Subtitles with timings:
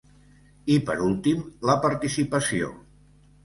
[0.75, 2.75] I per últim, la participació.